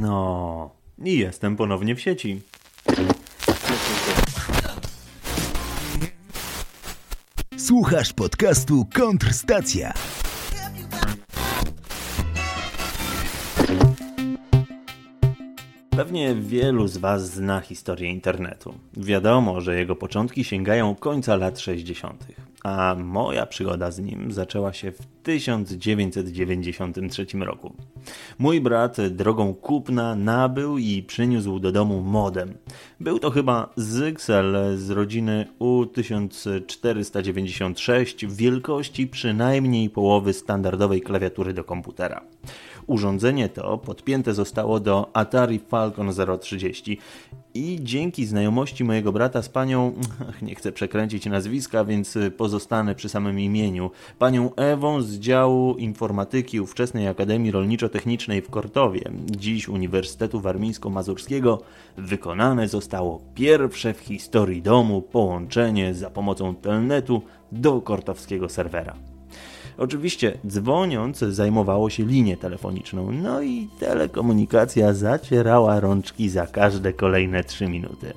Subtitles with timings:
[0.00, 0.70] No,
[1.04, 2.40] i jestem ponownie w sieci.
[7.56, 9.92] Słuchasz podcastu Kontrstacja.
[15.96, 18.74] Pewnie wielu z Was zna historię internetu.
[18.96, 22.26] Wiadomo, że jego początki sięgają końca lat 60.,
[22.64, 27.72] a moja przygoda z nim zaczęła się w 1993 roku.
[28.38, 32.54] Mój brat drogą kupna nabył i przyniósł do domu modem.
[33.00, 42.20] Był to chyba Zyxel z rodziny U1496 wielkości przynajmniej połowy standardowej klawiatury do komputera.
[42.86, 46.98] Urządzenie to podpięte zostało do Atari Falcon 030
[47.54, 49.92] i dzięki znajomości mojego brata z panią,
[50.42, 57.08] nie chcę przekręcić nazwiska, więc pozostanę przy samym imieniu, panią Ewą z działu informatyki ówczesnej
[57.08, 61.58] Akademii Rolniczo-Technicznej w Kortowie, dziś Uniwersytetu Warmińsko-Mazurskiego,
[61.96, 69.13] wykonane zostało pierwsze w historii domu połączenie za pomocą telnetu do kortowskiego serwera.
[69.78, 77.68] Oczywiście dzwoniąc zajmowało się linię telefoniczną, no i telekomunikacja zacierała rączki za każde kolejne 3
[77.68, 78.12] minuty.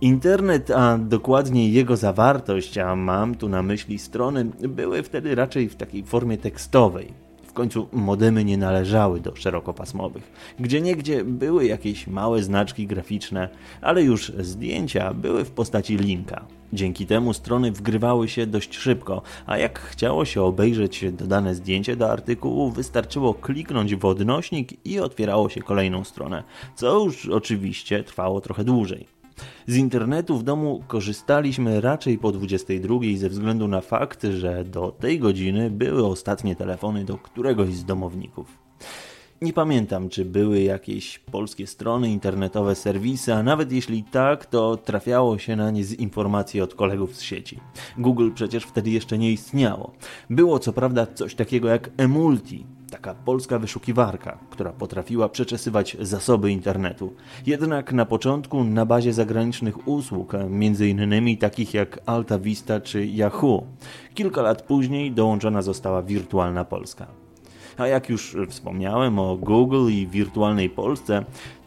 [0.00, 5.76] Internet, a dokładniej jego zawartość, a mam tu na myśli strony, były wtedy raczej w
[5.76, 7.23] takiej formie tekstowej.
[7.54, 10.32] Końcu modemy nie należały do szerokopasmowych.
[10.58, 13.48] Gdzie niegdzie były jakieś małe znaczki graficzne,
[13.80, 16.46] ale już zdjęcia były w postaci linka.
[16.72, 22.10] Dzięki temu strony wgrywały się dość szybko, a jak chciało się obejrzeć dodane zdjęcie do
[22.10, 26.42] artykułu, wystarczyło kliknąć w odnośnik i otwierało się kolejną stronę,
[26.76, 29.13] co już oczywiście trwało trochę dłużej.
[29.66, 35.18] Z internetu w domu korzystaliśmy raczej po 22 ze względu na fakt, że do tej
[35.18, 38.64] godziny były ostatnie telefony do któregoś z domowników.
[39.42, 45.38] Nie pamiętam, czy były jakieś polskie strony internetowe, serwisy, a nawet jeśli tak, to trafiało
[45.38, 47.60] się na nie z informacji od kolegów z sieci.
[47.98, 49.92] Google przecież wtedy jeszcze nie istniało.
[50.30, 57.12] Było co prawda coś takiego jak Emulti, taka polska wyszukiwarka, która potrafiła przeczesywać zasoby internetu.
[57.46, 60.32] Jednak na początku na bazie zagranicznych usług,
[60.80, 63.62] innymi takich jak Alta Vista czy Yahoo.
[64.14, 67.06] Kilka lat później dołączona została Wirtualna Polska.
[67.78, 71.24] A jak już wspomniałem o Google i wirtualnej Polsce,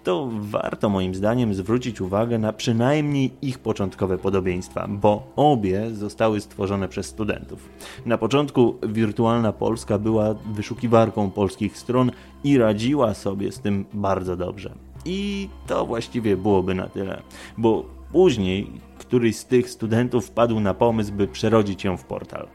[0.07, 6.87] to warto moim zdaniem zwrócić uwagę na przynajmniej ich początkowe podobieństwa, bo obie zostały stworzone
[6.87, 7.69] przez studentów.
[8.05, 12.11] Na początku Wirtualna Polska była wyszukiwarką polskich stron
[12.43, 14.73] i radziła sobie z tym bardzo dobrze.
[15.05, 17.21] I to właściwie byłoby na tyle,
[17.57, 22.47] bo później któryś z tych studentów wpadł na pomysł, by przerodzić ją w portal.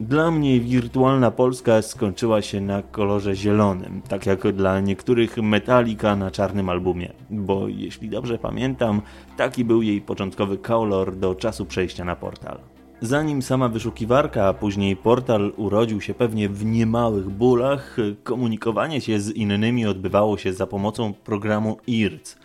[0.00, 6.30] Dla mnie wirtualna Polska skończyła się na kolorze zielonym, tak jak dla niektórych Metallica na
[6.30, 9.02] czarnym albumie, bo jeśli dobrze pamiętam,
[9.36, 12.58] taki był jej początkowy kolor do czasu przejścia na portal.
[13.00, 19.30] Zanim sama wyszukiwarka, a później portal urodził się pewnie w niemałych bólach, komunikowanie się z
[19.30, 22.36] innymi odbywało się za pomocą programu IRC,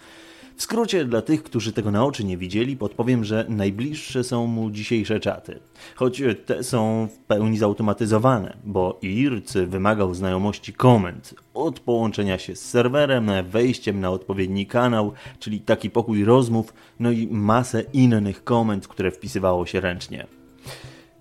[0.55, 4.71] w skrócie dla tych, którzy tego na oczy nie widzieli, podpowiem, że najbliższe są mu
[4.71, 5.59] dzisiejsze czaty.
[5.95, 12.69] Choć te są w pełni zautomatyzowane, bo IRC wymagał znajomości komend, od połączenia się z
[12.69, 19.11] serwerem, wejściem na odpowiedni kanał, czyli taki pokój rozmów, no i masę innych komend, które
[19.11, 20.27] wpisywało się ręcznie.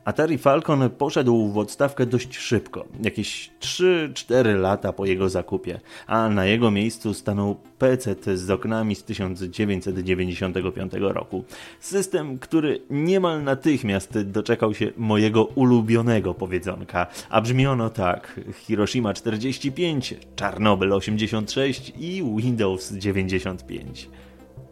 [0.04, 6.44] Atari Falcon poszedł w odstawkę dość szybko, jakieś 3-4 lata po jego zakupie, a na
[6.44, 11.44] jego miejscu stanął PC z oknami z 1995 roku.
[11.80, 20.92] System, który niemal natychmiast doczekał się mojego ulubionego powiedzonka, a brzmiono tak: Hiroshima 45, Czarnobyl
[20.92, 24.08] 86 i Windows 95.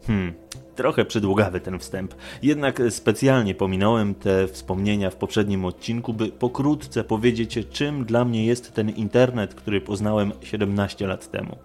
[0.06, 0.34] Hmm,
[0.76, 7.58] Trochę przydługawy ten wstęp, jednak specjalnie pominąłem te wspomnienia w poprzednim odcinku, by pokrótce powiedzieć,
[7.70, 11.56] czym dla mnie jest ten internet, który poznałem 17 lat temu.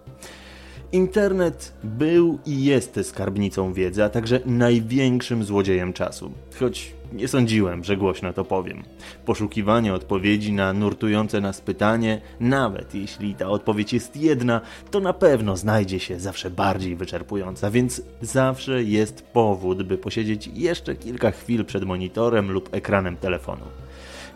[0.92, 6.32] Internet był i jest skarbnicą wiedzy, a także największym złodziejem czasu.
[6.60, 8.82] Choć nie sądziłem, że głośno to powiem.
[9.26, 15.56] Poszukiwanie odpowiedzi na nurtujące nas pytanie, nawet jeśli ta odpowiedź jest jedna, to na pewno
[15.56, 21.84] znajdzie się zawsze bardziej wyczerpująca, więc zawsze jest powód, by posiedzieć jeszcze kilka chwil przed
[21.84, 23.64] monitorem lub ekranem telefonu.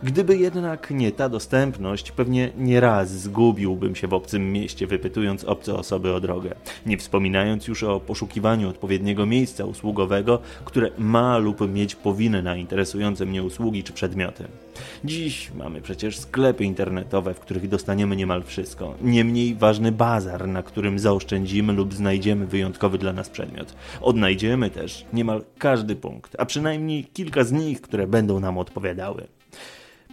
[0.03, 5.75] Gdyby jednak nie ta dostępność, pewnie nie raz zgubiłbym się w obcym mieście, wypytując obce
[5.75, 6.55] osoby o drogę.
[6.85, 13.25] Nie wspominając już o poszukiwaniu odpowiedniego miejsca usługowego, które ma lub mieć powinny na interesujące
[13.25, 14.43] mnie usługi czy przedmioty.
[15.05, 18.95] Dziś mamy przecież sklepy internetowe, w których dostaniemy niemal wszystko.
[19.01, 23.75] Niemniej ważny bazar, na którym zaoszczędzimy lub znajdziemy wyjątkowy dla nas przedmiot.
[24.01, 29.27] Odnajdziemy też niemal każdy punkt, a przynajmniej kilka z nich, które będą nam odpowiadały.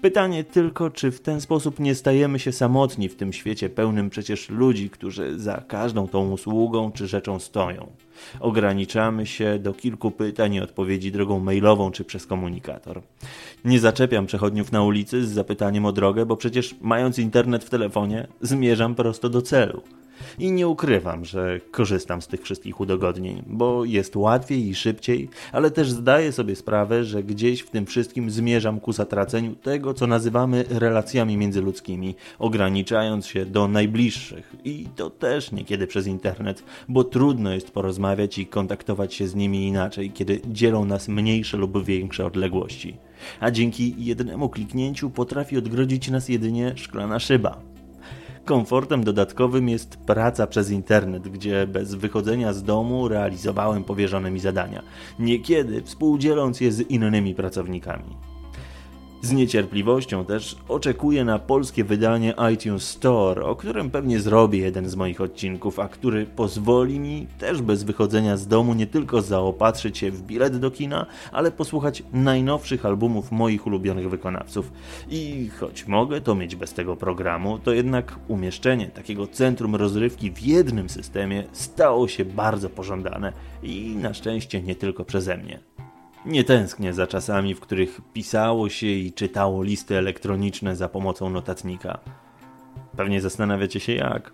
[0.03, 4.49] Pytanie tylko, czy w ten sposób nie stajemy się samotni w tym świecie pełnym przecież
[4.49, 7.87] ludzi, którzy za każdą tą usługą czy rzeczą stoją.
[8.41, 13.03] Ograniczamy się do kilku pytań i odpowiedzi drogą mailową czy przez komunikator.
[13.65, 18.27] Nie zaczepiam przechodniów na ulicy z zapytaniem o drogę, bo przecież mając internet w telefonie,
[18.41, 19.83] zmierzam prosto do celu.
[20.39, 25.71] I nie ukrywam, że korzystam z tych wszystkich udogodnień, bo jest łatwiej i szybciej, ale
[25.71, 30.65] też zdaję sobie sprawę, że gdzieś w tym wszystkim zmierzam ku zatraceniu tego, co nazywamy
[30.69, 34.57] relacjami międzyludzkimi, ograniczając się do najbliższych.
[34.65, 39.67] I to też niekiedy przez internet, bo trudno jest porozmawiać i kontaktować się z nimi
[39.67, 42.97] inaczej, kiedy dzielą nas mniejsze lub większe odległości.
[43.41, 47.70] A dzięki jednemu kliknięciu potrafi odgrodzić nas jedynie szklana szyba.
[48.45, 54.83] Komfortem dodatkowym jest praca przez internet, gdzie bez wychodzenia z domu realizowałem powierzone mi zadania,
[55.19, 58.30] niekiedy współdzieląc je z innymi pracownikami.
[59.23, 64.97] Z niecierpliwością też oczekuję na polskie wydanie iTunes Store, o którym pewnie zrobię jeden z
[64.97, 70.11] moich odcinków, a który pozwoli mi też bez wychodzenia z domu nie tylko zaopatrzyć się
[70.11, 74.73] w bilet do kina, ale posłuchać najnowszych albumów moich ulubionych wykonawców.
[75.11, 80.41] I choć mogę to mieć bez tego programu, to jednak umieszczenie takiego centrum rozrywki w
[80.43, 83.33] jednym systemie stało się bardzo pożądane
[83.63, 85.70] i na szczęście nie tylko przeze mnie.
[86.27, 91.99] Nie tęsknię za czasami, w których pisało się i czytało listy elektroniczne za pomocą notatnika.
[92.97, 94.33] Pewnie zastanawiacie się jak.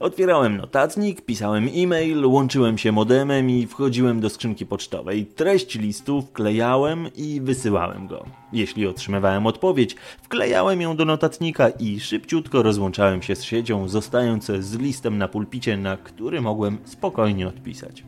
[0.00, 5.26] Otwierałem notatnik, pisałem e-mail, łączyłem się modemem i wchodziłem do skrzynki pocztowej.
[5.26, 8.24] Treść listu wklejałem i wysyłałem go.
[8.52, 14.74] Jeśli otrzymywałem odpowiedź, wklejałem ją do notatnika i szybciutko rozłączałem się z siecią, zostając z
[14.74, 18.04] listem na pulpicie, na który mogłem spokojnie odpisać.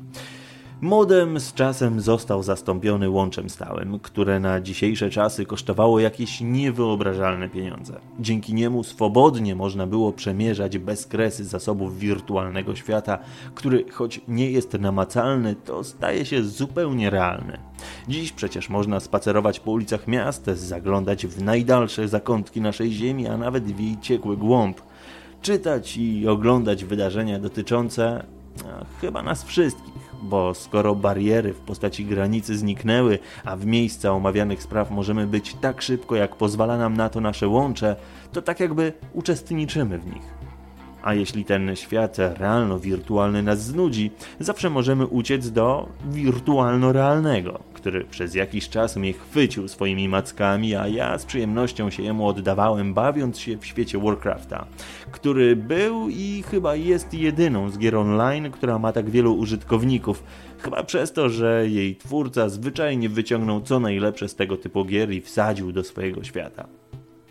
[0.81, 8.01] Modem z czasem został zastąpiony łączem stałym, które na dzisiejsze czasy kosztowało jakieś niewyobrażalne pieniądze.
[8.21, 13.19] Dzięki niemu swobodnie można było przemierzać bezkresy zasobów wirtualnego świata,
[13.55, 17.59] który choć nie jest namacalny, to staje się zupełnie realny.
[18.09, 23.65] Dziś przecież można spacerować po ulicach miast, zaglądać w najdalsze zakątki naszej Ziemi, a nawet
[23.65, 24.81] w jej ciekły głąb
[25.43, 28.25] czytać i oglądać wydarzenia dotyczące
[29.01, 34.91] chyba nas wszystkich bo skoro bariery w postaci granicy zniknęły, a w miejsca omawianych spraw
[34.91, 37.97] możemy być tak szybko, jak pozwala nam na to nasze łącze,
[38.33, 40.37] to tak jakby uczestniczymy w nich.
[41.03, 44.11] A jeśli ten świat realno-wirtualny nas znudzi,
[44.41, 51.19] zawsze możemy uciec do wirtualno-realnego, który przez jakiś czas mnie chwycił swoimi mackami, a ja
[51.19, 54.67] z przyjemnością się jemu oddawałem, bawiąc się w świecie Warcrafta,
[55.13, 60.23] który był i chyba jest jedyną z gier online, która ma tak wielu użytkowników,
[60.59, 65.21] chyba przez to, że jej twórca zwyczajnie wyciągnął co najlepsze z tego typu gier i
[65.21, 66.69] wsadził do swojego świata.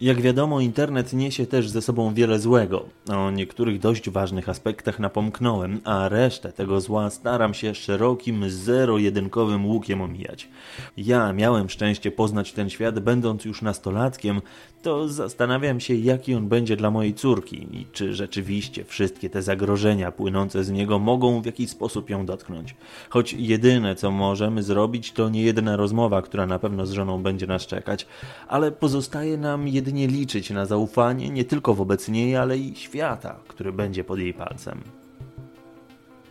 [0.02, 2.86] Jak wiadomo, internet niesie też ze sobą wiele złego.
[3.10, 10.02] O niektórych dość ważnych aspektach napomknąłem, a resztę tego zła staram się szerokim, zero-jedynkowym łukiem
[10.02, 10.50] omijać.
[10.98, 14.42] Ja miałem szczęście poznać ten świat, będąc już nastolatkiem,
[14.86, 20.12] to zastanawiam się, jaki on będzie dla mojej córki i czy rzeczywiście wszystkie te zagrożenia
[20.12, 22.75] płynące z niego mogą w jakiś sposób ją dotknąć.
[23.10, 27.48] Choć jedyne, co możemy zrobić, to nie jedna rozmowa, która na pewno z żoną będzie
[27.48, 28.08] nas czekać,
[28.48, 33.72] ale pozostaje nam jedynie liczyć na zaufanie nie tylko wobec niej, ale i świata, który
[33.74, 34.82] będzie pod jej palcem.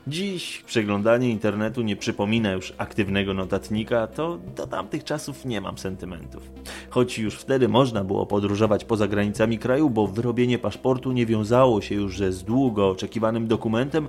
[0.06, 6.50] Dziś przeglądanie internetu nie przypomina już aktywnego notatnika, to do tamtych czasów nie mam sentymentów.
[6.90, 11.94] Choć już wtedy można było podróżować poza granicami kraju, bo wyrobienie paszportu nie wiązało się
[11.94, 14.09] już z długo oczekiwanym dokumentem,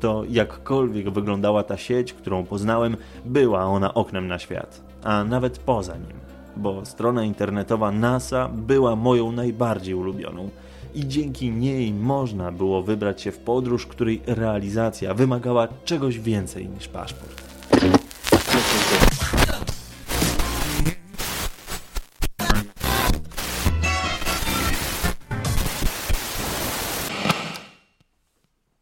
[0.00, 5.96] to jakkolwiek wyglądała ta sieć, którą poznałem, była ona oknem na świat, a nawet poza
[5.96, 6.25] nim,
[6.56, 10.50] bo strona internetowa NASA była moją najbardziej ulubioną
[10.94, 16.88] i dzięki niej można było wybrać się w podróż, której realizacja wymagała czegoś więcej niż
[16.88, 17.42] paszport.